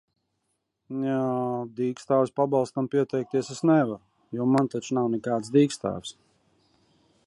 Mjā, 1.01 1.17
dīkstāves 1.81 2.33
pabalstam 2.41 2.89
pieteikties 2.95 3.53
es 3.57 3.63
nevaru, 3.73 4.01
jo 4.39 4.51
man 4.57 4.75
toč 4.77 4.93
nav 5.01 5.15
nekādas 5.17 5.57
dīkstāves! 5.59 6.21